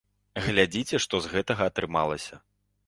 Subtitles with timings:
[0.45, 2.43] Глядзіце, што з гэтага атрымалася.